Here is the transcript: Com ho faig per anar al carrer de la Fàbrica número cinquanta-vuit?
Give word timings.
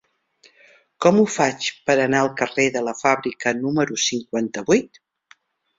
Com 1.05 1.19
ho 1.23 1.25
faig 1.33 1.67
per 1.91 1.97
anar 2.07 2.23
al 2.23 2.31
carrer 2.41 2.67
de 2.79 2.85
la 2.89 2.97
Fàbrica 3.05 3.55
número 3.63 4.03
cinquanta-vuit? 4.09 5.05